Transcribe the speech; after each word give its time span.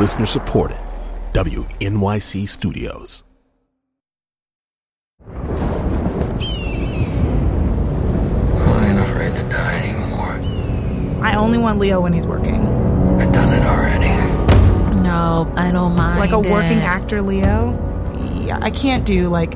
Listener 0.00 0.24
supported. 0.24 0.78
WNYC 1.34 2.48
Studios. 2.48 3.22
I 5.28 5.36
ain't 8.88 8.98
afraid 8.98 9.34
to 9.34 9.42
die 9.50 9.80
anymore. 9.80 10.40
I 11.22 11.36
only 11.36 11.58
want 11.58 11.78
Leo 11.78 12.00
when 12.00 12.14
he's 12.14 12.26
working. 12.26 12.66
I've 13.20 13.30
done 13.30 13.52
it 13.52 13.62
already. 13.62 14.08
No, 15.02 15.52
I 15.54 15.70
don't 15.70 15.94
mind. 15.94 16.18
Like 16.18 16.32
a 16.32 16.38
working 16.38 16.78
it. 16.78 16.84
actor 16.84 17.20
Leo. 17.20 17.76
Yeah, 18.42 18.58
I 18.62 18.70
can't 18.70 19.04
do 19.04 19.28
like 19.28 19.52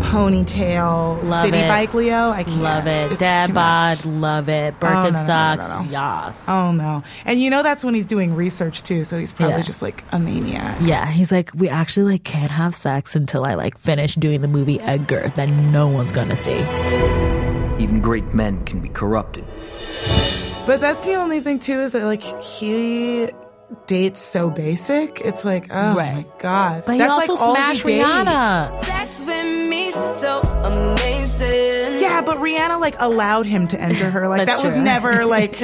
ponytail 0.00 1.22
Love 1.24 1.44
city 1.44 1.58
it. 1.58 1.68
bike 1.68 1.94
Leo. 1.94 2.30
I 2.30 2.44
can't. 2.44 2.60
Love 2.62 2.86
it. 2.86 3.12
It's 3.12 3.20
Dad 3.20 3.54
bod, 3.54 4.04
love 4.04 4.48
it. 4.48 4.74
Oh, 4.80 4.86
no, 4.86 4.92
no, 4.92 5.02
no, 5.02 5.10
no, 5.10 5.10
Birkenstocks, 5.18 5.74
no, 5.74 5.82
no. 5.82 5.90
yas. 5.90 6.48
Oh 6.48 6.72
no. 6.72 7.02
And 7.24 7.40
you 7.40 7.50
know 7.50 7.62
that's 7.62 7.84
when 7.84 7.94
he's 7.94 8.06
doing 8.06 8.34
research 8.34 8.82
too, 8.82 9.04
so 9.04 9.18
he's 9.18 9.32
probably 9.32 9.56
Yeah. 9.56 9.62
just 9.62 9.82
like 9.82 10.02
a 10.12 10.18
maniac. 10.18 10.76
Yeah, 10.82 11.06
he's 11.06 11.30
like, 11.32 11.50
we 11.54 11.68
actually 11.68 12.12
like 12.12 12.24
can't 12.24 12.50
have 12.50 12.74
sex 12.74 13.14
until 13.16 13.44
I 13.44 13.54
like 13.54 13.78
finish 13.78 14.14
doing 14.14 14.40
the 14.40 14.48
movie 14.48 14.80
Edgar 14.80 15.32
that 15.36 15.48
no 15.48 15.88
one's 15.88 16.12
gonna 16.12 16.36
see. 16.36 16.58
Even 17.82 18.00
great 18.00 18.32
men 18.34 18.64
can 18.64 18.80
be 18.80 18.88
corrupted. 18.88 19.44
But 20.66 20.80
that's 20.80 21.04
the 21.04 21.14
only 21.14 21.40
thing 21.40 21.58
too 21.58 21.80
is 21.80 21.92
that 21.92 22.04
like 22.04 22.22
he 22.42 23.28
dates 23.86 24.20
so 24.20 24.48
basic. 24.50 25.20
It's 25.20 25.44
like, 25.44 25.66
oh 25.70 25.94
Right. 25.94 26.14
my 26.14 26.26
god. 26.38 26.84
But 26.86 26.98
that's 26.98 27.24
he 27.26 27.32
also 27.32 27.32
like 27.34 27.42
all 27.42 27.54
smashed 27.56 27.86
he 27.86 27.94
dates. 27.96 28.08
Rihanna. 28.08 28.82
Amazing. 30.64 31.98
Yeah, 32.00 32.20
but 32.22 32.38
Rihanna 32.38 32.80
like 32.80 32.94
allowed 32.98 33.46
him 33.46 33.66
to 33.68 33.80
enter 33.80 34.10
her. 34.10 34.28
Like 34.28 34.46
that 34.46 34.62
was 34.62 34.74
true. 34.74 34.82
never 34.82 35.24
like. 35.36 35.60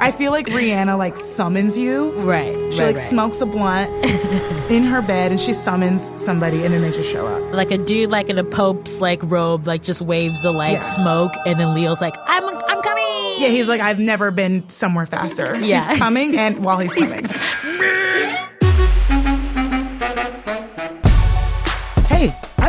I 0.00 0.10
feel 0.12 0.32
like 0.32 0.46
Rihanna 0.46 0.96
like 0.98 1.16
summons 1.16 1.76
you. 1.78 2.10
Right. 2.22 2.54
She 2.72 2.80
right, 2.80 2.86
like 2.86 2.96
right. 2.96 2.98
smokes 2.98 3.40
a 3.40 3.46
blunt 3.46 3.90
in 4.70 4.82
her 4.84 5.00
bed 5.02 5.30
and 5.30 5.40
she 5.40 5.52
summons 5.52 6.12
somebody 6.20 6.64
and 6.64 6.72
then 6.74 6.82
they 6.82 6.90
just 6.90 7.10
show 7.10 7.26
up. 7.26 7.52
Like 7.54 7.70
a 7.70 7.78
dude 7.78 8.10
like 8.10 8.28
in 8.28 8.38
a 8.38 8.44
pope's 8.44 9.00
like 9.00 9.20
robe, 9.22 9.66
like 9.66 9.82
just 9.82 10.02
waves 10.02 10.42
the 10.42 10.50
like 10.50 10.74
Yeah. 10.78 10.80
smoke, 10.82 11.32
and 11.46 11.58
then 11.60 11.74
Leo's 11.74 12.00
like, 12.00 12.16
I'm 12.26 12.44
I'm 12.44 12.82
coming. 12.82 13.04
Yeah, 13.38 13.48
he's 13.48 13.68
like, 13.68 13.80
I've 13.80 13.98
never 13.98 14.30
been 14.30 14.68
somewhere 14.68 15.06
faster. 15.06 15.56
Yeah. 15.56 15.88
He's 15.88 15.98
coming 15.98 16.36
and 16.36 16.64
while 16.64 16.78
he's 16.78 16.92
coming. 16.94 17.26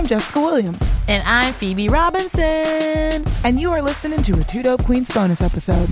I'm 0.05 0.09
Jessica 0.09 0.39
Williams, 0.39 0.87
And 1.07 1.23
I'm 1.25 1.51
Phoebe 1.51 1.89
Robinson. 1.89 2.43
and 3.43 3.59
you 3.59 3.71
are 3.71 3.81
listening 3.81 4.21
to 4.21 4.39
a 4.39 4.43
Two 4.43 4.61
Dope 4.61 4.83
Queens 4.83 5.09
bonus 5.09 5.41
episode. 5.41 5.89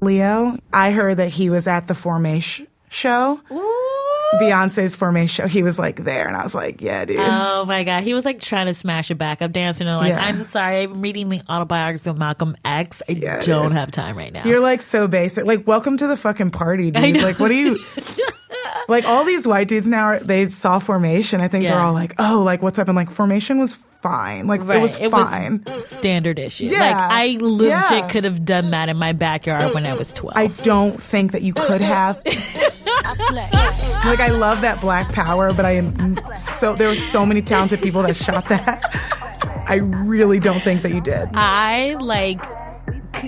Leo, 0.00 0.56
I 0.72 0.90
heard 0.92 1.18
that 1.18 1.28
he 1.28 1.50
was 1.50 1.66
at 1.66 1.86
the 1.86 1.94
Formation 1.94 2.66
show. 2.88 3.42
Beyonce's 4.40 4.96
Formation 4.96 5.44
show. 5.44 5.46
He 5.48 5.62
was 5.62 5.78
like 5.78 6.02
there, 6.02 6.26
and 6.26 6.34
I 6.34 6.42
was 6.44 6.54
like, 6.54 6.80
yeah, 6.80 7.04
dude. 7.04 7.18
Oh 7.20 7.66
my 7.66 7.84
god, 7.84 8.02
he 8.02 8.14
was 8.14 8.24
like 8.24 8.40
trying 8.40 8.68
to 8.68 8.72
smash 8.74 9.10
a 9.10 9.14
backup 9.14 9.52
dancer, 9.52 9.84
and 9.84 9.94
like, 9.98 10.08
Yeah. 10.08 10.24
I'm 10.24 10.44
sorry, 10.44 10.84
I'm 10.84 11.02
reading 11.02 11.28
the 11.28 11.42
autobiography 11.46 12.08
of 12.08 12.16
Malcolm 12.16 12.56
X. 12.64 13.02
I 13.06 13.12
Yeah, 13.12 13.40
don't 13.42 13.68
dude. 13.68 13.72
have 13.76 13.90
time 13.90 14.16
right 14.16 14.32
now. 14.32 14.44
You're 14.46 14.60
like 14.60 14.80
so 14.80 15.06
basic. 15.08 15.44
Like, 15.44 15.66
welcome 15.66 15.98
to 15.98 16.06
the 16.06 16.16
fucking 16.16 16.52
party, 16.52 16.90
dude. 16.90 17.20
Like, 17.20 17.38
what 17.38 17.50
are 17.50 17.54
you? 17.54 17.78
like, 18.88 19.04
all 19.06 19.24
these 19.24 19.46
white 19.46 19.68
dudes 19.68 19.88
now, 19.88 20.04
are, 20.04 20.20
they 20.20 20.48
saw 20.48 20.78
Formation. 20.78 21.40
I 21.40 21.48
think 21.48 21.66
they're 21.66 21.78
all 21.78 21.92
like, 21.92 22.14
oh, 22.18 22.42
like, 22.42 22.62
what's 22.62 22.78
up? 22.78 22.88
And 22.88 22.96
like, 22.96 23.10
Formation 23.10 23.58
was 23.58 23.74
fine. 23.74 24.46
Like, 24.48 24.60
it 24.62 24.80
was 24.80 24.96
fine. 24.96 25.64
standard 25.86 26.38
issue. 26.38 26.64
Yeah. 26.64 26.80
Like 26.80 26.96
I 26.96 27.36
legit 27.40 27.68
Yeah. 27.68 28.08
could 28.08 28.24
have 28.24 28.44
done 28.44 28.70
that 28.72 28.88
in 28.88 28.96
my 28.96 29.12
backyard 29.12 29.72
when 29.74 29.86
I 29.86 29.94
was 29.94 30.12
12. 30.12 30.36
I 30.36 30.48
don't 30.62 31.00
think 31.00 31.32
that 31.32 31.42
you 31.42 31.52
could 31.54 31.80
have. 31.80 32.16
like, 33.32 34.20
I 34.20 34.28
love 34.30 34.60
that 34.62 34.80
Black 34.80 35.12
Power, 35.12 35.52
but 35.52 35.64
I 35.64 35.72
am 35.72 36.16
so, 36.36 36.74
there 36.74 36.88
were 36.88 36.94
so 36.96 37.24
many 37.24 37.42
talented 37.42 37.80
people 37.80 38.02
that 38.02 38.16
shot 38.16 38.48
that. 38.48 38.82
I 39.68 39.76
really 39.76 40.40
don't 40.40 40.60
think 40.60 40.82
that 40.82 40.92
you 40.92 41.00
did. 41.00 41.28
I 41.34 41.94
like 42.00 42.44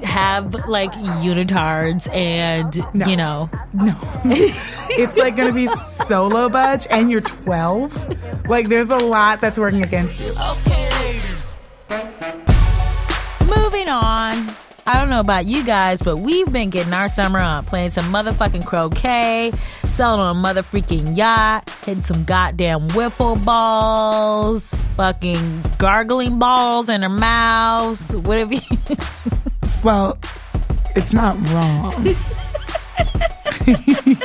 have 0.03 0.55
like 0.67 0.93
unitards 0.93 2.12
and 2.12 2.75
No. 2.95 3.06
you 3.06 3.17
know 3.17 3.49
No. 3.73 3.95
it's 4.99 5.16
like 5.16 5.37
going 5.37 5.49
to 5.49 5.55
be 5.55 5.66
solo 5.66 6.49
budge 6.49 6.87
and 6.91 7.10
you're 7.10 7.21
12. 7.21 8.49
Like 8.49 8.69
there's 8.69 8.91
a 8.91 8.97
lot 8.97 9.41
that's 9.41 9.59
working 9.59 9.82
against 9.82 10.21
you. 10.21 10.32
moving 13.47 13.88
on 13.88 14.55
I 14.87 15.00
don't 15.00 15.09
know 15.09 15.21
about 15.21 15.47
you 15.47 15.65
guys, 15.65 16.03
but 16.03 16.19
we've 16.19 16.53
been 16.53 16.69
getting 16.69 16.93
our 16.93 17.09
summer 17.09 17.38
on, 17.38 17.65
playing 17.65 17.88
some 17.88 18.12
motherfucking 18.12 18.66
croquet, 18.66 19.50
sailing 19.88 20.21
on 20.21 20.37
a 20.37 20.38
mother 20.38 20.62
freaking 20.62 21.16
yacht, 21.16 21.71
hitting 21.87 22.03
some 22.03 22.25
goddamn 22.25 22.88
wiffle 22.88 23.43
balls, 23.43 24.75
fucking 24.97 25.65
gargling 25.78 26.38
balls 26.38 26.91
in 26.91 27.03
our 27.03 27.09
mouths, 27.09 28.15
whatever 28.15 28.55
you. 28.55 28.78
Well, 29.82 30.19
it's 30.94 31.15
not 31.15 31.34
wrong. 31.49 32.15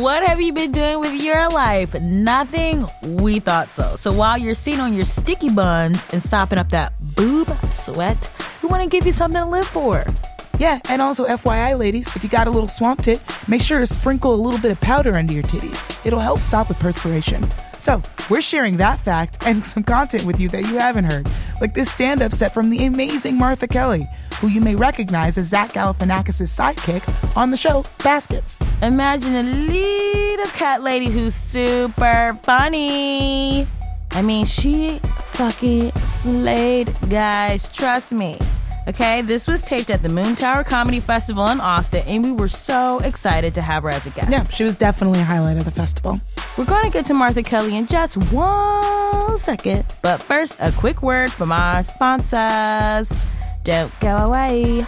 What 0.00 0.26
have 0.26 0.40
you 0.40 0.54
been 0.54 0.72
doing 0.72 1.00
with 1.00 1.22
your 1.22 1.50
life? 1.50 1.92
Nothing? 2.00 2.88
We 3.02 3.40
thought 3.40 3.68
so. 3.68 3.94
So 3.94 4.10
while 4.10 4.38
you're 4.38 4.54
sitting 4.54 4.80
on 4.80 4.94
your 4.94 5.04
sticky 5.04 5.50
buns 5.50 6.06
and 6.12 6.22
sopping 6.22 6.58
up 6.58 6.70
that 6.70 6.94
boob 7.14 7.54
sweat, 7.70 8.30
we 8.62 8.70
want 8.70 8.82
to 8.82 8.88
give 8.88 9.04
you 9.04 9.12
something 9.12 9.42
to 9.42 9.46
live 9.46 9.66
for. 9.66 10.02
Yeah, 10.58 10.80
and 10.88 11.02
also 11.02 11.26
FYI, 11.26 11.78
ladies, 11.78 12.16
if 12.16 12.24
you 12.24 12.30
got 12.30 12.46
a 12.46 12.50
little 12.50 12.68
swamp 12.68 13.02
tit, 13.02 13.20
make 13.48 13.60
sure 13.60 13.80
to 13.80 13.86
sprinkle 13.86 14.34
a 14.34 14.40
little 14.40 14.58
bit 14.58 14.70
of 14.70 14.80
powder 14.80 15.14
under 15.14 15.34
your 15.34 15.42
titties. 15.42 15.84
It'll 16.06 16.20
help 16.20 16.40
stop 16.40 16.70
with 16.70 16.78
perspiration. 16.78 17.52
So, 17.82 18.00
we're 18.30 18.42
sharing 18.42 18.76
that 18.76 19.00
fact 19.00 19.38
and 19.40 19.66
some 19.66 19.82
content 19.82 20.24
with 20.24 20.38
you 20.38 20.48
that 20.50 20.68
you 20.68 20.76
haven't 20.76 21.02
heard, 21.02 21.28
like 21.60 21.74
this 21.74 21.90
stand 21.90 22.22
up 22.22 22.30
set 22.30 22.54
from 22.54 22.70
the 22.70 22.86
amazing 22.86 23.36
Martha 23.36 23.66
Kelly, 23.66 24.06
who 24.40 24.46
you 24.46 24.60
may 24.60 24.76
recognize 24.76 25.36
as 25.36 25.48
Zach 25.48 25.72
Galifianakis' 25.72 26.46
sidekick 26.46 27.36
on 27.36 27.50
the 27.50 27.56
show 27.56 27.84
Baskets. 28.04 28.62
Imagine 28.82 29.34
a 29.34 29.42
little 29.42 30.46
cat 30.50 30.84
lady 30.84 31.06
who's 31.06 31.34
super 31.34 32.38
funny. 32.44 33.66
I 34.12 34.22
mean, 34.22 34.44
she 34.44 35.00
fucking 35.32 35.90
slayed, 36.06 36.94
guys. 37.10 37.68
Trust 37.68 38.12
me. 38.12 38.38
Okay, 38.88 39.22
this 39.22 39.46
was 39.46 39.62
taped 39.62 39.90
at 39.90 40.02
the 40.02 40.08
Moontower 40.08 40.66
Comedy 40.66 40.98
Festival 40.98 41.46
in 41.46 41.60
Austin, 41.60 42.02
and 42.08 42.24
we 42.24 42.32
were 42.32 42.48
so 42.48 42.98
excited 42.98 43.54
to 43.54 43.62
have 43.62 43.84
her 43.84 43.90
as 43.90 44.06
a 44.06 44.10
guest. 44.10 44.28
Yeah, 44.28 44.44
she 44.48 44.64
was 44.64 44.74
definitely 44.74 45.20
a 45.20 45.24
highlight 45.24 45.56
of 45.56 45.64
the 45.64 45.70
festival. 45.70 46.20
We're 46.58 46.64
going 46.64 46.84
to 46.84 46.90
get 46.90 47.06
to 47.06 47.14
Martha 47.14 47.44
Kelly 47.44 47.76
in 47.76 47.86
just 47.86 48.16
one 48.32 49.38
second. 49.38 49.84
But 50.02 50.20
first, 50.20 50.58
a 50.58 50.72
quick 50.72 51.00
word 51.00 51.30
from 51.30 51.52
our 51.52 51.84
sponsors. 51.84 53.16
Don't 53.62 54.00
go 54.00 54.16
away. 54.16 54.84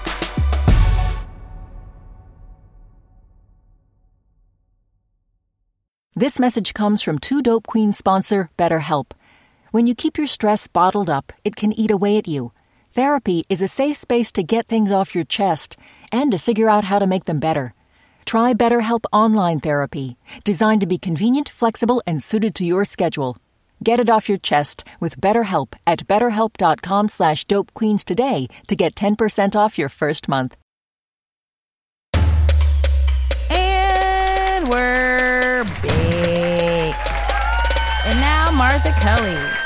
This 6.16 6.40
message 6.40 6.74
comes 6.74 7.00
from 7.00 7.20
Two 7.20 7.42
Dope 7.42 7.68
Queen 7.68 7.92
sponsor 7.92 8.50
BetterHelp. 8.58 9.12
When 9.70 9.86
you 9.86 9.94
keep 9.94 10.18
your 10.18 10.26
stress 10.26 10.66
bottled 10.66 11.08
up, 11.08 11.32
it 11.44 11.54
can 11.54 11.72
eat 11.72 11.92
away 11.92 12.16
at 12.18 12.26
you. 12.26 12.52
Therapy 12.94 13.44
is 13.48 13.60
a 13.60 13.66
safe 13.66 13.96
space 13.96 14.30
to 14.30 14.44
get 14.44 14.68
things 14.68 14.92
off 14.92 15.16
your 15.16 15.24
chest 15.24 15.76
and 16.12 16.30
to 16.30 16.38
figure 16.38 16.68
out 16.68 16.84
how 16.84 17.00
to 17.00 17.08
make 17.08 17.24
them 17.24 17.40
better. 17.40 17.74
Try 18.24 18.54
BetterHelp 18.54 19.04
Online 19.12 19.58
Therapy, 19.58 20.16
designed 20.44 20.80
to 20.80 20.86
be 20.86 20.96
convenient, 20.96 21.48
flexible, 21.48 22.04
and 22.06 22.22
suited 22.22 22.54
to 22.54 22.64
your 22.64 22.84
schedule. 22.84 23.36
Get 23.82 23.98
it 23.98 24.08
off 24.08 24.28
your 24.28 24.38
chest 24.38 24.84
with 25.00 25.20
BetterHelp 25.20 25.74
at 25.84 26.06
betterhelp.com 26.06 27.08
slash 27.08 27.44
dopequeens 27.46 28.04
today 28.04 28.46
to 28.68 28.76
get 28.76 28.94
10% 28.94 29.56
off 29.56 29.76
your 29.76 29.88
first 29.88 30.28
month. 30.28 30.56
And 33.50 34.68
we're 34.68 35.64
big. 35.82 36.94
And 38.06 38.20
now 38.20 38.52
Martha 38.52 38.92
Kelly. 39.00 39.63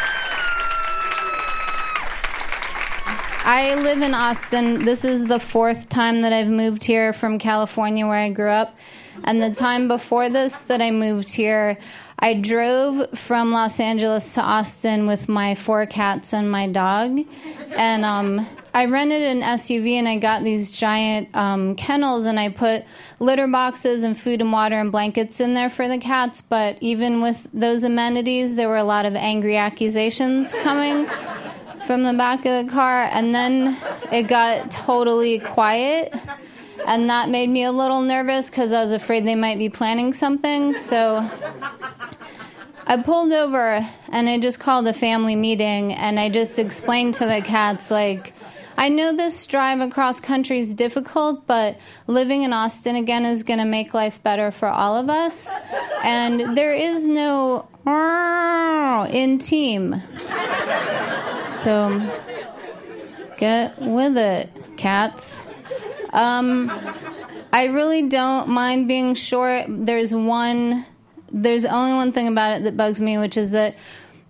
I 3.51 3.77
live 3.77 4.03
in 4.03 4.13
Austin. 4.13 4.85
This 4.85 5.07
is 5.07 5.25
the 5.25 5.41
fourth 5.41 5.89
time 5.89 6.21
that 6.21 6.35
I've 6.35 6.51
moved 6.51 6.85
here 6.85 7.15
from 7.15 7.39
California, 7.39 8.07
where 8.07 8.19
I 8.19 8.29
grew 8.29 8.51
up. 8.51 8.77
And 9.25 9.43
the 9.43 9.51
time 9.51 9.89
before 9.89 10.29
this 10.29 10.61
that 10.63 10.83
I 10.83 10.91
moved 10.91 11.33
here, 11.33 11.79
I 12.19 12.35
drove 12.35 13.19
from 13.19 13.51
Los 13.51 13.81
Angeles 13.81 14.35
to 14.35 14.43
Austin 14.43 15.07
with 15.07 15.31
my 15.31 15.55
four 15.55 15.87
cats 15.87 16.35
and 16.35 16.53
my 16.53 16.67
dog. 16.67 17.21
And 17.75 18.05
um, 18.05 18.47
I 18.75 18.85
rented 18.85 19.23
an 19.23 19.41
SUV 19.41 19.93
and 19.93 20.07
I 20.07 20.19
got 20.19 20.45
these 20.45 20.71
giant 20.71 21.35
um, 21.35 21.75
kennels 21.75 22.27
and 22.27 22.39
I 22.39 22.51
put 22.51 22.85
litter 23.19 23.47
boxes 23.47 24.05
and 24.05 24.15
food 24.15 24.43
and 24.43 24.53
water 24.53 24.79
and 24.79 24.93
blankets 24.93 25.41
in 25.41 25.55
there 25.55 25.71
for 25.71 25.89
the 25.89 25.97
cats. 25.97 26.43
But 26.43 26.77
even 26.83 27.23
with 27.23 27.49
those 27.55 27.83
amenities, 27.83 28.57
there 28.57 28.69
were 28.69 28.77
a 28.77 28.85
lot 28.85 29.07
of 29.07 29.15
angry 29.17 29.57
accusations 29.57 30.53
coming 30.63 31.09
from 31.89 32.03
the 32.03 32.13
back 32.13 32.45
of 32.45 32.67
the 32.67 32.71
car, 32.71 33.09
and 33.13 33.35
then 33.35 33.75
it 34.13 34.25
got 34.25 34.71
totally 34.71 35.39
quiet. 35.39 36.15
and 36.87 37.09
that 37.09 37.31
made 37.31 37.49
me 37.49 37.65
a 37.65 37.73
little 37.73 38.03
nervous 38.03 38.51
because 38.51 38.75
I 38.75 38.83
was 38.83 38.93
afraid 38.93 39.25
they 39.25 39.35
might 39.35 39.57
be 39.57 39.71
planning 39.71 40.13
something. 40.13 40.77
So 40.77 41.27
I 42.87 43.03
pulled 43.03 43.33
over 43.33 43.89
and 44.11 44.29
I 44.29 44.39
just 44.39 44.61
called 44.61 44.87
a 44.87 44.93
family 44.93 45.35
meeting 45.35 45.95
and 45.95 46.21
I 46.21 46.29
just 46.29 46.59
explained 46.59 47.15
to 47.15 47.25
the 47.25 47.41
cats, 47.41 47.91
like, 47.91 48.35
I 48.79 48.91
know 48.91 49.13
this 49.13 49.45
drive 49.45 49.81
across 49.81 50.21
country 50.21 50.61
is 50.61 50.73
difficult, 50.73 51.49
but 51.49 51.81
living 52.07 52.45
in 52.45 52.53
Austin 52.53 52.95
again 52.95 53.27
is 53.27 53.43
going 53.43 53.59
to 53.59 53.65
make 53.65 53.93
life 53.93 54.23
better 54.23 54.53
for 54.53 54.69
all 54.69 54.95
of 54.95 55.11
us. 55.11 55.53
And 56.05 56.57
there 56.57 56.73
is 56.73 57.05
no 57.05 57.69
in 59.13 59.39
team. 59.39 60.01
So 61.51 62.21
get 63.37 63.81
with 63.81 64.17
it, 64.17 64.49
cats. 64.77 65.45
Um, 66.13 66.71
I 67.53 67.65
really 67.65 68.09
don't 68.09 68.49
mind 68.49 68.87
being 68.87 69.17
short. 69.17 69.65
There's 69.69 70.15
one, 70.15 70.85
there's 71.33 71.65
only 71.65 71.95
one 71.95 72.13
thing 72.13 72.29
about 72.29 72.59
it 72.59 72.63
that 72.63 72.77
bugs 72.77 73.01
me, 73.01 73.19
which 73.19 73.37
is 73.37 73.51
that 73.51 73.75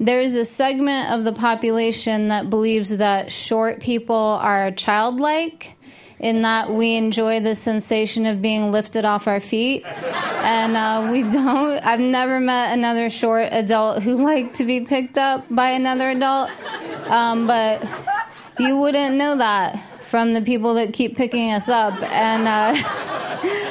there's 0.01 0.35
a 0.35 0.45
segment 0.45 1.11
of 1.11 1.25
the 1.25 1.33
population 1.33 2.29
that 2.29 2.51
believes 2.51 2.97
that 2.97 3.33
short 3.33 3.81
people 3.81 4.15
are 4.15 4.71
childlike 4.71 5.75
in 6.21 6.43
that 6.43 6.71
we 6.71 6.95
enjoy 6.95 7.41
the 7.41 7.55
sensation 7.55 8.27
of 8.27 8.43
being 8.43 8.73
lifted 8.73 9.05
off 9.05 9.29
our 9.29 9.41
feet. 9.41 9.87
And 9.87 10.77
uh, 10.77 11.09
we 11.13 11.23
don't, 11.23 11.79
I've 11.85 12.01
never 12.01 12.41
met 12.41 12.77
another 12.77 13.09
short 13.11 13.49
adult 13.53 14.03
who 14.03 14.25
liked 14.25 14.57
to 14.57 14.65
be 14.65 14.81
picked 14.81 15.17
up 15.17 15.47
by 15.51 15.71
another 15.71 16.11
adult. 16.11 16.51
Um, 17.09 17.47
but 17.47 17.87
you 18.59 18.77
wouldn't 18.79 19.15
know 19.15 19.37
that 19.37 20.03
from 20.03 20.33
the 20.33 20.43
people 20.43 20.75
that 20.75 20.93
keep 20.93 21.17
picking 21.17 21.53
us 21.53 21.69
up. 21.69 21.95
And 22.03 22.49
uh, 22.49 23.71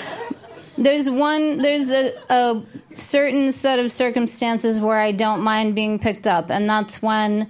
there's 0.77 1.09
one, 1.09 1.57
there's 1.57 1.91
a, 1.91 2.13
a 2.29 2.63
certain 2.97 3.51
set 3.51 3.79
of 3.79 3.91
circumstances 3.91 4.79
where 4.79 4.99
I 4.99 5.11
don't 5.11 5.41
mind 5.41 5.75
being 5.75 5.99
picked 5.99 6.27
up, 6.27 6.49
and 6.49 6.69
that's 6.69 7.01
when 7.01 7.49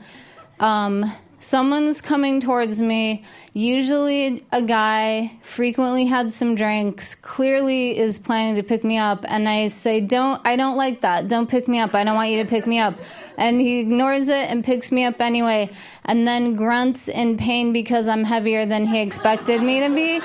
um, 0.60 1.12
someone's 1.40 2.02
coming 2.02 2.42
towards 2.42 2.82
me. 2.82 3.24
Usually, 3.54 4.46
a 4.52 4.62
guy 4.62 5.32
frequently 5.42 6.06
had 6.06 6.32
some 6.32 6.54
drinks, 6.56 7.16
clearly 7.16 7.98
is 7.98 8.20
planning 8.20 8.56
to 8.56 8.64
pick 8.64 8.84
me 8.84 8.98
up, 8.98 9.26
and 9.28 9.50
I 9.50 9.70
say, 9.70 10.02
"Don't, 10.02 10.40
I 10.46 10.56
don't 10.56 10.78
like 10.78 11.02
that. 11.02 11.28
Don't 11.28 11.50
pick 11.50 11.68
me 11.68 11.80
up. 11.80 11.96
I 11.96 12.04
don't 12.04 12.16
want 12.16 12.30
you 12.30 12.44
to 12.44 12.50
pick 12.50 12.68
me 12.68 12.80
up." 12.80 12.96
And 13.36 13.62
he 13.62 13.80
ignores 13.80 14.30
it 14.30 14.50
and 14.50 14.64
picks 14.64 14.92
me 14.92 15.06
up 15.06 15.22
anyway, 15.22 15.70
and 16.06 16.28
then 16.28 16.56
grunts 16.56 17.08
in 17.08 17.38
pain 17.38 17.72
because 17.72 18.08
I'm 18.08 18.24
heavier 18.24 18.66
than 18.66 18.86
he 18.86 19.02
expected 19.02 19.62
me 19.62 19.80
to 19.82 19.90
be. 19.94 20.20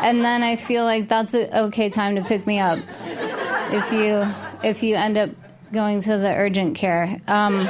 And 0.00 0.24
then 0.24 0.42
I 0.42 0.56
feel 0.56 0.84
like 0.84 1.08
that's 1.08 1.34
an 1.34 1.50
okay 1.52 1.90
time 1.90 2.14
to 2.16 2.22
pick 2.22 2.46
me 2.46 2.58
up. 2.58 2.78
If 3.70 3.92
you 3.92 4.47
if 4.62 4.82
you 4.82 4.96
end 4.96 5.18
up 5.18 5.30
going 5.72 6.00
to 6.02 6.18
the 6.18 6.32
urgent 6.34 6.76
care. 6.76 7.20
Um, 7.26 7.68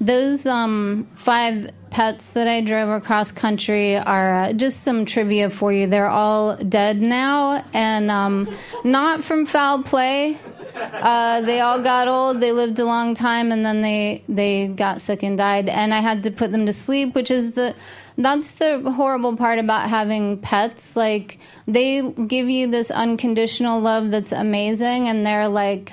those 0.00 0.46
um, 0.46 1.08
five 1.14 1.70
pets 1.90 2.30
that 2.30 2.46
I 2.46 2.60
drove 2.60 2.88
across 2.90 3.32
country 3.32 3.96
are 3.96 4.44
uh, 4.44 4.52
just 4.52 4.82
some 4.82 5.04
trivia 5.04 5.50
for 5.50 5.72
you. 5.72 5.86
They're 5.86 6.08
all 6.08 6.56
dead 6.56 7.00
now, 7.00 7.64
and 7.72 8.10
um, 8.10 8.54
not 8.84 9.24
from 9.24 9.46
foul 9.46 9.82
play. 9.82 10.38
Uh, 10.74 11.40
they 11.40 11.60
all 11.60 11.80
got 11.80 12.08
old. 12.08 12.40
They 12.40 12.52
lived 12.52 12.78
a 12.78 12.84
long 12.84 13.14
time, 13.14 13.50
and 13.50 13.64
then 13.64 13.82
they 13.82 14.22
they 14.28 14.68
got 14.68 15.00
sick 15.00 15.22
and 15.22 15.36
died. 15.36 15.68
And 15.68 15.92
I 15.92 16.00
had 16.00 16.22
to 16.24 16.30
put 16.30 16.52
them 16.52 16.66
to 16.66 16.72
sleep, 16.72 17.14
which 17.14 17.30
is 17.30 17.52
the 17.54 17.74
that's 18.18 18.54
the 18.54 18.80
horrible 18.80 19.36
part 19.36 19.58
about 19.58 19.88
having 19.88 20.38
pets. 20.38 20.96
Like 20.96 21.38
they 21.66 22.02
give 22.02 22.50
you 22.50 22.66
this 22.66 22.90
unconditional 22.90 23.80
love 23.80 24.10
that's 24.10 24.32
amazing, 24.32 25.08
and 25.08 25.24
they're 25.24 25.48
like, 25.48 25.92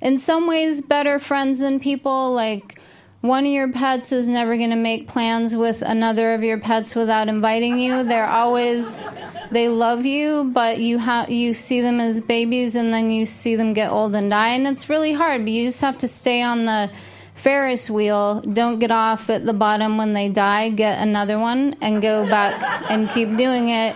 in 0.00 0.18
some 0.18 0.46
ways, 0.46 0.80
better 0.80 1.18
friends 1.18 1.58
than 1.58 1.80
people. 1.80 2.32
Like 2.32 2.80
one 3.20 3.44
of 3.44 3.50
your 3.50 3.72
pets 3.72 4.12
is 4.12 4.28
never 4.28 4.56
going 4.56 4.70
to 4.70 4.76
make 4.76 5.08
plans 5.08 5.56
with 5.56 5.82
another 5.82 6.34
of 6.34 6.44
your 6.44 6.58
pets 6.58 6.94
without 6.94 7.28
inviting 7.28 7.80
you. 7.80 8.04
They're 8.04 8.28
always 8.28 9.02
they 9.50 9.68
love 9.68 10.06
you, 10.06 10.44
but 10.44 10.78
you 10.78 10.98
have 10.98 11.30
you 11.30 11.52
see 11.52 11.80
them 11.80 11.98
as 11.98 12.20
babies 12.20 12.76
and 12.76 12.92
then 12.92 13.10
you 13.10 13.26
see 13.26 13.56
them 13.56 13.74
get 13.74 13.90
old 13.90 14.14
and 14.14 14.30
die 14.30 14.50
and 14.50 14.66
it's 14.68 14.88
really 14.88 15.12
hard, 15.12 15.42
but 15.42 15.50
you 15.50 15.66
just 15.66 15.80
have 15.80 15.98
to 15.98 16.08
stay 16.08 16.42
on 16.42 16.64
the 16.64 16.90
Ferris 17.36 17.88
wheel. 17.88 18.40
Don't 18.40 18.78
get 18.78 18.90
off 18.90 19.30
at 19.30 19.44
the 19.44 19.52
bottom 19.52 19.98
when 19.98 20.14
they 20.14 20.28
die. 20.28 20.70
Get 20.70 21.00
another 21.00 21.38
one 21.38 21.76
and 21.80 22.02
go 22.02 22.26
back 22.26 22.90
and 22.90 23.08
keep 23.08 23.36
doing 23.36 23.68
it. 23.68 23.94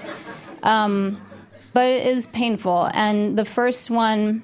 Um, 0.63 1.21
but 1.73 1.87
it 1.87 2.07
is 2.07 2.27
painful. 2.27 2.89
And 2.93 3.37
the 3.37 3.45
first 3.45 3.91
one 3.91 4.43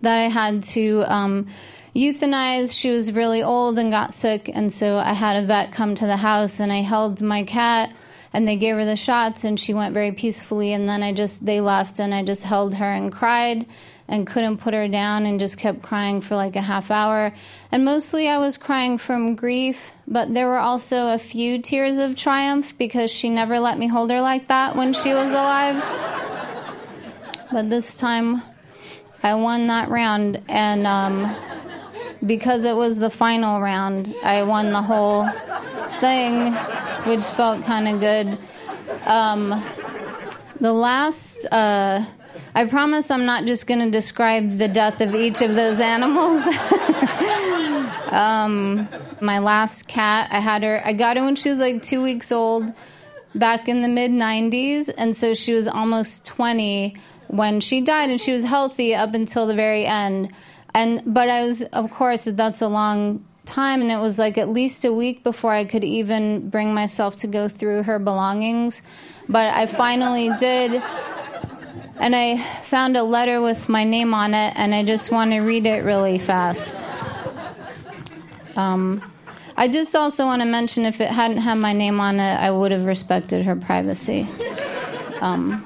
that 0.00 0.18
I 0.18 0.24
had 0.24 0.64
to 0.64 1.04
um, 1.06 1.46
euthanize, 1.94 2.78
she 2.78 2.90
was 2.90 3.12
really 3.12 3.42
old 3.42 3.78
and 3.78 3.90
got 3.90 4.12
sick. 4.12 4.50
And 4.52 4.72
so 4.72 4.98
I 4.98 5.12
had 5.12 5.36
a 5.36 5.42
vet 5.42 5.72
come 5.72 5.94
to 5.94 6.06
the 6.06 6.16
house 6.16 6.60
and 6.60 6.72
I 6.72 6.82
held 6.82 7.22
my 7.22 7.44
cat 7.44 7.94
and 8.32 8.46
they 8.46 8.56
gave 8.56 8.74
her 8.74 8.84
the 8.84 8.96
shots 8.96 9.44
and 9.44 9.58
she 9.58 9.72
went 9.72 9.94
very 9.94 10.12
peacefully. 10.12 10.72
And 10.72 10.88
then 10.88 11.02
I 11.02 11.12
just, 11.12 11.46
they 11.46 11.60
left 11.60 12.00
and 12.00 12.12
I 12.12 12.24
just 12.24 12.42
held 12.42 12.74
her 12.74 12.92
and 12.92 13.12
cried 13.12 13.66
and 14.06 14.26
couldn't 14.26 14.58
put 14.58 14.74
her 14.74 14.86
down 14.86 15.24
and 15.24 15.40
just 15.40 15.58
kept 15.58 15.82
crying 15.82 16.20
for 16.20 16.36
like 16.36 16.56
a 16.56 16.60
half 16.60 16.90
hour. 16.90 17.32
And 17.72 17.84
mostly 17.84 18.28
I 18.28 18.38
was 18.38 18.58
crying 18.58 18.98
from 18.98 19.34
grief, 19.34 19.92
but 20.06 20.34
there 20.34 20.46
were 20.46 20.58
also 20.58 21.08
a 21.08 21.18
few 21.18 21.58
tears 21.60 21.98
of 21.98 22.14
triumph 22.16 22.76
because 22.76 23.10
she 23.10 23.30
never 23.30 23.58
let 23.58 23.78
me 23.78 23.86
hold 23.86 24.10
her 24.10 24.20
like 24.20 24.48
that 24.48 24.76
when 24.76 24.92
she 24.92 25.14
was 25.14 25.32
alive. 25.32 25.82
But 27.50 27.70
this 27.70 27.96
time 27.96 28.42
I 29.22 29.34
won 29.34 29.68
that 29.68 29.88
round, 29.88 30.42
and 30.48 30.86
um, 30.86 31.34
because 32.26 32.64
it 32.64 32.76
was 32.76 32.98
the 32.98 33.10
final 33.10 33.60
round, 33.60 34.14
I 34.22 34.42
won 34.42 34.70
the 34.70 34.82
whole 34.82 35.28
thing, 36.00 36.52
which 37.04 37.24
felt 37.24 37.64
kind 37.64 37.88
of 37.88 38.00
good. 38.00 38.38
Um, 39.06 39.64
the 40.60 40.72
last. 40.72 41.46
Uh, 41.50 42.04
I 42.56 42.66
promise 42.66 43.10
I'm 43.10 43.26
not 43.26 43.46
just 43.46 43.66
going 43.66 43.80
to 43.80 43.90
describe 43.90 44.58
the 44.58 44.68
death 44.68 45.00
of 45.00 45.14
each 45.14 45.40
of 45.40 45.56
those 45.56 45.80
animals. 45.80 46.46
um, 48.12 48.88
my 49.20 49.40
last 49.40 49.88
cat, 49.88 50.28
I 50.30 50.38
had 50.38 50.62
her, 50.62 50.80
I 50.84 50.92
got 50.92 51.16
her 51.16 51.24
when 51.24 51.34
she 51.34 51.48
was 51.48 51.58
like 51.58 51.82
two 51.82 52.00
weeks 52.00 52.30
old 52.30 52.72
back 53.34 53.68
in 53.68 53.82
the 53.82 53.88
mid 53.88 54.12
90s. 54.12 54.88
And 54.96 55.16
so 55.16 55.34
she 55.34 55.52
was 55.52 55.66
almost 55.66 56.26
20 56.26 56.96
when 57.26 57.60
she 57.60 57.80
died, 57.80 58.10
and 58.10 58.20
she 58.20 58.30
was 58.30 58.44
healthy 58.44 58.94
up 58.94 59.14
until 59.14 59.46
the 59.46 59.54
very 59.54 59.84
end. 59.84 60.30
And, 60.74 61.02
but 61.04 61.28
I 61.28 61.44
was, 61.44 61.62
of 61.62 61.90
course, 61.90 62.24
that's 62.24 62.62
a 62.62 62.68
long 62.68 63.24
time 63.46 63.82
and 63.82 63.90
it 63.90 63.98
was 63.98 64.18
like 64.18 64.38
at 64.38 64.48
least 64.48 64.84
a 64.84 64.92
week 64.92 65.22
before 65.22 65.52
I 65.52 65.64
could 65.64 65.84
even 65.84 66.48
bring 66.48 66.72
myself 66.72 67.18
to 67.18 67.26
go 67.26 67.46
through 67.46 67.82
her 67.82 67.98
belongings 67.98 68.82
but 69.28 69.54
I 69.54 69.66
finally 69.66 70.30
did 70.38 70.82
and 72.04 72.14
I 72.14 72.36
found 72.60 72.98
a 72.98 73.02
letter 73.02 73.40
with 73.40 73.70
my 73.70 73.84
name 73.84 74.12
on 74.12 74.34
it, 74.34 74.52
and 74.56 74.74
I 74.74 74.84
just 74.84 75.10
want 75.10 75.30
to 75.30 75.38
read 75.38 75.64
it 75.64 75.84
really 75.84 76.18
fast. 76.18 76.84
Um, 78.56 79.00
I 79.56 79.68
just 79.68 79.96
also 79.96 80.26
want 80.26 80.42
to 80.42 80.46
mention 80.46 80.84
if 80.84 81.00
it 81.00 81.08
hadn't 81.08 81.38
had 81.38 81.54
my 81.54 81.72
name 81.72 82.00
on 82.00 82.20
it, 82.20 82.34
I 82.34 82.50
would 82.50 82.72
have 82.72 82.84
respected 82.84 83.46
her 83.46 83.56
privacy. 83.56 84.26
Um, 85.22 85.64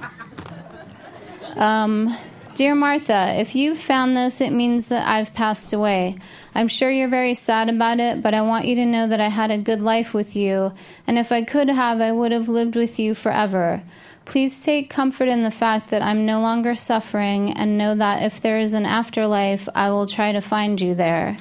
um, 1.57 2.16
Dear 2.54 2.76
Martha, 2.76 3.35
if 3.40 3.57
you've 3.57 3.78
found 3.78 4.16
this, 4.16 4.40
it 4.40 4.52
means 4.52 4.90
that 4.90 5.09
I've 5.09 5.35
passed 5.35 5.73
away. 5.73 6.18
I'm 6.54 6.68
sure 6.68 6.88
you're 6.88 7.09
very 7.09 7.35
sad 7.35 7.68
about 7.68 7.99
it, 7.99 8.23
but 8.23 8.33
I 8.33 8.42
want 8.42 8.64
you 8.66 8.76
to 8.76 8.87
know 8.87 9.09
that 9.09 9.21
I 9.21 9.28
had 9.28 9.50
a 9.50 9.59
good 9.59 9.83
life 9.83 10.14
with 10.14 10.37
you, 10.37 10.73
and 11.04 11.18
if 11.18 11.33
I 11.33 11.42
could 11.42 11.68
have, 11.68 12.00
I 12.00 12.12
would 12.12 12.30
have 12.30 12.49
lived 12.49 12.76
with 12.76 13.00
you 13.00 13.16
forever. 13.16 13.83
Please 14.28 14.62
take 14.62 14.90
comfort 14.90 15.28
in 15.28 15.42
the 15.42 15.50
fact 15.50 15.88
that 15.88 16.02
I'm 16.02 16.26
no 16.26 16.42
longer 16.42 16.75
suffering 16.75 17.54
and 17.54 17.78
know 17.78 17.94
that 17.94 18.23
if 18.23 18.42
there 18.42 18.58
is 18.58 18.75
an 18.75 18.85
afterlife, 18.85 19.66
I 19.75 19.88
will 19.90 20.04
try 20.04 20.32
to 20.32 20.42
find 20.42 20.78
you 20.78 20.94
there. 20.94 21.38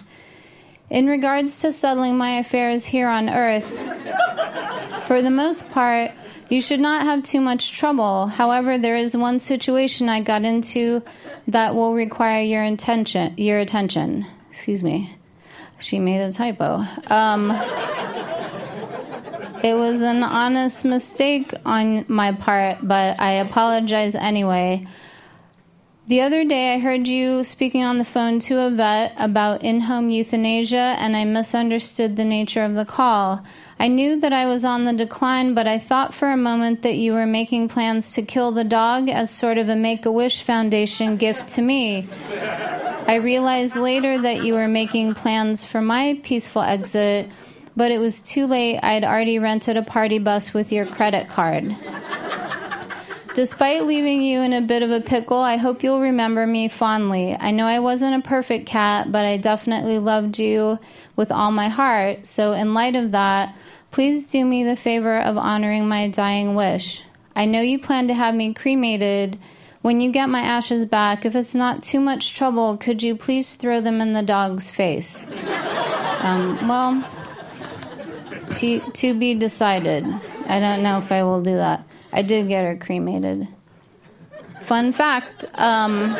In 0.89 1.07
regards 1.07 1.59
to 1.61 1.73
settling 1.73 2.17
my 2.17 2.37
affairs 2.37 2.85
here 2.85 3.09
on 3.09 3.29
earth, 3.29 3.77
for 5.05 5.21
the 5.21 5.29
most 5.29 5.69
part, 5.69 6.11
you 6.49 6.61
should 6.61 6.79
not 6.79 7.03
have 7.03 7.23
too 7.23 7.41
much 7.41 7.73
trouble. 7.73 8.27
However, 8.27 8.77
there 8.77 8.95
is 8.95 9.17
one 9.17 9.41
situation 9.41 10.07
I 10.07 10.21
got 10.21 10.45
into 10.45 11.03
that 11.49 11.75
will 11.75 11.93
require 11.93 12.41
your 12.41 12.63
intention, 12.63 13.33
your 13.35 13.59
attention. 13.59 14.25
Excuse 14.49 14.81
me. 14.81 15.13
She 15.79 15.99
made 15.99 16.21
a 16.21 16.31
typo. 16.31 16.85
Um, 17.07 17.49
it 19.63 19.75
was 19.75 20.01
an 20.01 20.23
honest 20.23 20.85
mistake 20.85 21.53
on 21.65 22.05
my 22.07 22.31
part, 22.31 22.77
but 22.81 23.19
I 23.19 23.33
apologize 23.33 24.15
anyway. 24.15 24.85
The 26.07 26.21
other 26.21 26.45
day, 26.45 26.73
I 26.73 26.79
heard 26.79 27.07
you 27.07 27.43
speaking 27.43 27.83
on 27.83 27.97
the 27.97 28.05
phone 28.05 28.39
to 28.39 28.61
a 28.61 28.69
vet 28.69 29.13
about 29.17 29.63
in 29.63 29.81
home 29.81 30.09
euthanasia, 30.09 30.95
and 30.97 31.17
I 31.17 31.25
misunderstood 31.25 32.15
the 32.15 32.23
nature 32.23 32.63
of 32.63 32.75
the 32.75 32.85
call. 32.85 33.43
I 33.79 33.89
knew 33.89 34.19
that 34.21 34.31
I 34.31 34.45
was 34.45 34.63
on 34.63 34.85
the 34.85 34.93
decline, 34.93 35.53
but 35.53 35.67
I 35.67 35.77
thought 35.77 36.13
for 36.13 36.31
a 36.31 36.37
moment 36.37 36.81
that 36.83 36.95
you 36.95 37.11
were 37.11 37.25
making 37.25 37.67
plans 37.67 38.13
to 38.13 38.21
kill 38.21 38.51
the 38.51 38.63
dog 38.63 39.09
as 39.09 39.29
sort 39.29 39.57
of 39.57 39.67
a 39.67 39.75
Make 39.75 40.05
a 40.05 40.11
Wish 40.11 40.41
Foundation 40.41 41.17
gift 41.17 41.49
to 41.55 41.61
me. 41.61 42.07
I 43.05 43.15
realized 43.21 43.75
later 43.75 44.17
that 44.17 44.43
you 44.43 44.53
were 44.53 44.67
making 44.67 45.13
plans 45.13 45.63
for 45.65 45.81
my 45.81 46.19
peaceful 46.23 46.61
exit, 46.61 47.29
but 47.77 47.91
it 47.91 47.99
was 47.99 48.23
too 48.23 48.47
late. 48.47 48.79
I'd 48.81 49.03
already 49.03 49.37
rented 49.37 49.77
a 49.77 49.83
party 49.83 50.17
bus 50.17 50.53
with 50.53 50.71
your 50.71 50.87
credit 50.87 51.29
card. 51.29 51.75
Despite 53.35 53.85
leaving 53.85 54.23
you 54.23 54.41
in 54.41 54.51
a 54.51 54.61
bit 54.61 54.81
of 54.81 54.89
a 54.89 54.99
pickle, 54.99 55.37
I 55.37 55.57
hope 55.57 55.83
you'll 55.83 56.01
remember 56.01 56.47
me 56.47 56.69
fondly. 56.69 57.37
I 57.39 57.51
know 57.51 57.67
I 57.67 57.77
wasn't 57.77 58.15
a 58.15 58.27
perfect 58.27 58.65
cat, 58.65 59.11
but 59.11 59.25
I 59.25 59.37
definitely 59.37 59.99
loved 59.99 60.39
you 60.39 60.79
with 61.15 61.31
all 61.31 61.51
my 61.51 61.69
heart. 61.69 62.25
So, 62.25 62.53
in 62.53 62.73
light 62.73 62.95
of 62.95 63.11
that, 63.11 63.55
please 63.91 64.31
do 64.31 64.43
me 64.43 64.63
the 64.63 64.75
favor 64.75 65.19
of 65.19 65.37
honoring 65.37 65.87
my 65.87 66.07
dying 66.07 66.55
wish. 66.55 67.03
I 67.35 67.45
know 67.45 67.61
you 67.61 67.77
plan 67.77 68.07
to 68.07 68.15
have 68.15 68.33
me 68.33 68.55
cremated. 68.55 69.37
When 69.83 70.01
you 70.01 70.11
get 70.11 70.29
my 70.29 70.41
ashes 70.41 70.85
back, 70.85 71.23
if 71.23 71.35
it's 71.35 71.53
not 71.53 71.83
too 71.83 71.99
much 71.99 72.33
trouble, 72.33 72.75
could 72.75 73.03
you 73.03 73.15
please 73.15 73.53
throw 73.53 73.81
them 73.81 74.01
in 74.01 74.13
the 74.13 74.23
dog's 74.23 74.71
face? 74.71 75.27
Um, 76.21 76.67
well, 76.67 77.07
to, 78.51 78.79
to 78.91 79.13
be 79.13 79.35
decided. 79.35 80.05
I 80.45 80.59
don't 80.59 80.83
know 80.83 80.97
if 80.97 81.11
I 81.11 81.23
will 81.23 81.41
do 81.41 81.55
that. 81.55 81.87
I 82.11 82.21
did 82.21 82.47
get 82.47 82.63
her 82.63 82.77
cremated. 82.77 83.47
Fun 84.61 84.91
fact 84.91 85.45
um, 85.55 86.15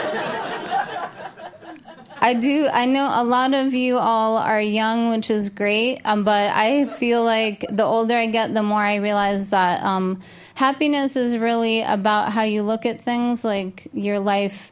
I 2.20 2.34
do, 2.34 2.68
I 2.68 2.86
know 2.86 3.10
a 3.12 3.24
lot 3.24 3.54
of 3.54 3.74
you 3.74 3.98
all 3.98 4.38
are 4.38 4.60
young, 4.60 5.12
which 5.12 5.30
is 5.30 5.50
great, 5.50 6.02
um, 6.04 6.24
but 6.24 6.52
I 6.54 6.86
feel 6.86 7.24
like 7.24 7.66
the 7.70 7.84
older 7.84 8.16
I 8.16 8.26
get, 8.26 8.54
the 8.54 8.64
more 8.64 8.82
I 8.82 8.96
realize 8.96 9.48
that 9.48 9.84
um, 9.84 10.22
happiness 10.56 11.16
is 11.16 11.38
really 11.38 11.84
about 11.84 12.32
how 12.32 12.44
you 12.44 12.64
look 12.64 12.86
at 12.86 13.02
things, 13.02 13.44
like 13.44 13.88
your 13.94 14.20
life. 14.20 14.72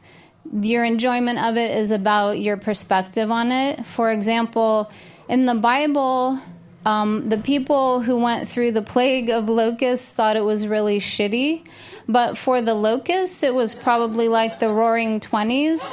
Your 0.52 0.84
enjoyment 0.84 1.38
of 1.38 1.56
it 1.56 1.76
is 1.76 1.90
about 1.90 2.38
your 2.38 2.56
perspective 2.56 3.30
on 3.30 3.50
it. 3.52 3.86
For 3.86 4.12
example, 4.12 4.90
in 5.28 5.46
the 5.46 5.54
Bible, 5.54 6.40
um, 6.86 7.28
the 7.28 7.38
people 7.38 8.00
who 8.00 8.16
went 8.16 8.48
through 8.48 8.70
the 8.70 8.80
plague 8.80 9.28
of 9.28 9.48
locusts 9.48 10.12
thought 10.12 10.36
it 10.36 10.44
was 10.44 10.68
really 10.68 11.00
shitty, 11.00 11.66
but 12.08 12.38
for 12.38 12.62
the 12.62 12.74
locusts, 12.74 13.42
it 13.42 13.52
was 13.52 13.74
probably 13.74 14.28
like 14.28 14.60
the 14.60 14.70
roaring 14.70 15.18
20s. 15.18 15.92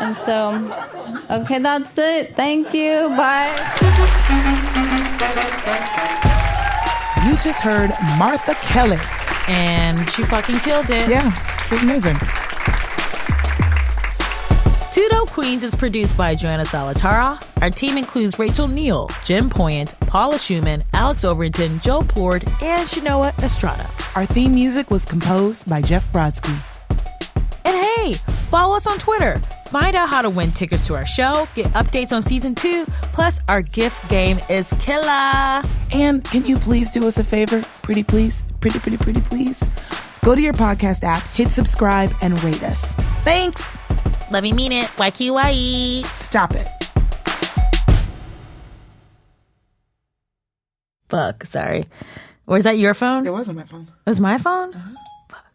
And 0.00 0.16
so, 0.16 0.50
okay, 1.30 1.58
that's 1.58 1.98
it. 1.98 2.34
Thank 2.34 2.72
you. 2.72 3.08
Bye. 3.10 3.52
You 7.26 7.36
just 7.44 7.60
heard 7.60 7.90
Martha 8.16 8.54
Kelly. 8.62 8.98
And 9.46 10.10
she 10.10 10.22
fucking 10.22 10.60
killed 10.60 10.88
it. 10.88 11.10
Yeah, 11.10 11.30
it 11.66 11.70
was 11.70 11.82
amazing. 11.82 12.16
Dope 15.06 15.28
Queens 15.28 15.62
is 15.64 15.74
produced 15.74 16.16
by 16.16 16.34
Joanna 16.34 16.64
Solotaroff. 16.64 17.46
Our 17.60 17.68
team 17.68 17.98
includes 17.98 18.38
Rachel 18.38 18.66
Neal, 18.66 19.10
Jen 19.22 19.50
Poyant, 19.50 19.92
Paula 20.06 20.36
Szuchman, 20.36 20.82
Alex 20.94 21.24
Overington, 21.24 21.82
Joe 21.82 22.00
Plourde, 22.00 22.46
and 22.62 22.88
Shanoa 22.88 23.38
Estrada. 23.42 23.88
Our 24.16 24.24
theme 24.24 24.54
music 24.54 24.90
was 24.90 25.04
composed 25.04 25.68
by 25.68 25.82
Jeff 25.82 26.10
Brodsky. 26.10 26.56
And 27.66 27.76
hey, 27.76 28.14
follow 28.48 28.76
us 28.76 28.86
on 28.86 28.98
Twitter. 28.98 29.42
Find 29.66 29.94
out 29.94 30.08
how 30.08 30.22
to 30.22 30.30
win 30.30 30.52
tickets 30.52 30.86
to 30.86 30.94
our 30.94 31.04
show, 31.04 31.46
get 31.54 31.66
updates 31.74 32.12
on 32.12 32.22
season 32.22 32.54
two, 32.54 32.86
plus 33.12 33.40
our 33.46 33.60
gift 33.60 34.08
game 34.08 34.40
is 34.48 34.72
killer. 34.78 35.62
And 35.92 36.24
can 36.24 36.46
you 36.46 36.56
please 36.56 36.90
do 36.90 37.06
us 37.06 37.18
a 37.18 37.24
favor? 37.24 37.62
Pretty 37.82 38.02
please? 38.02 38.42
Pretty, 38.60 38.78
pretty, 38.78 38.96
pretty 38.96 39.20
please? 39.20 39.64
Go 40.24 40.34
to 40.34 40.40
your 40.40 40.54
podcast 40.54 41.04
app, 41.04 41.22
hit 41.34 41.52
subscribe, 41.52 42.14
and 42.22 42.42
rate 42.42 42.62
us. 42.62 42.94
Thanks. 43.24 43.78
Let 44.30 44.42
me 44.42 44.52
mean 44.52 44.72
it. 44.72 44.86
YQYE. 44.96 46.04
Stop 46.04 46.54
it. 46.54 46.66
Fuck, 51.08 51.46
sorry. 51.46 51.86
Was 52.46 52.64
that 52.64 52.78
your 52.78 52.94
phone? 52.94 53.26
It 53.26 53.32
wasn't 53.32 53.58
my 53.58 53.64
phone. 53.64 53.88
It 54.06 54.10
was 54.10 54.20
my 54.20 54.38
phone? 54.38 54.74
Uh-huh. 54.74 54.94
Fuck. 55.28 55.46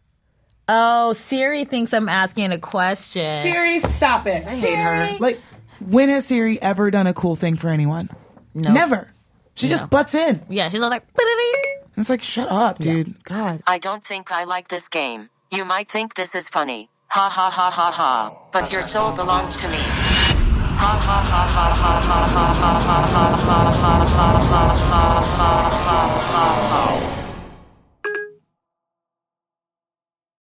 Oh, 0.68 1.12
Siri 1.12 1.64
thinks 1.64 1.94
I'm 1.94 2.08
asking 2.08 2.52
a 2.52 2.58
question. 2.58 3.42
Siri, 3.42 3.80
stop 3.80 4.26
it. 4.26 4.44
I 4.44 4.56
hate 4.56 4.76
her. 4.78 5.16
Like, 5.18 5.40
when 5.80 6.08
has 6.08 6.26
Siri 6.26 6.60
ever 6.60 6.90
done 6.90 7.06
a 7.06 7.14
cool 7.14 7.36
thing 7.36 7.56
for 7.56 7.68
anyone? 7.68 8.10
No. 8.54 8.72
Never. 8.72 9.10
She 9.54 9.68
just 9.68 9.88
butts 9.88 10.14
in. 10.14 10.42
Yeah, 10.48 10.68
she's 10.68 10.80
all 10.82 10.90
like, 10.90 11.04
And 11.16 11.98
it's 11.98 12.10
like, 12.10 12.22
shut 12.22 12.50
up, 12.50 12.78
dude. 12.78 13.22
God. 13.22 13.62
I 13.66 13.78
don't 13.78 14.02
think 14.02 14.32
I 14.32 14.44
like 14.44 14.66
this 14.68 14.88
game. 14.88 15.30
You 15.52 15.64
might 15.64 15.88
think 15.88 16.14
this 16.14 16.34
is 16.34 16.48
funny. 16.48 16.88
Ha 17.14 17.28
ha 17.30 17.48
ha 17.48 17.70
ha 17.70 17.90
ha. 17.92 18.36
But 18.50 18.72
your 18.72 18.82
soul 18.82 19.12
belongs 19.12 19.54
to 19.62 19.68
me. 19.68 19.78
Ha 19.78 20.98
ha 21.06 21.18
ha 21.30 21.42
ha 21.54 21.66
ha 21.80 21.94
ha 22.02 22.26
ha 22.34 22.46
ha 22.50 22.74
ha 22.74 23.00
ha 23.14 23.28
ha 23.28 23.60
ha 23.62 23.68
ha 23.74 24.34
ha 24.50 24.64
ha 24.90 25.22
ha 25.30 26.08
ha 26.32 26.48
ha 26.70 27.13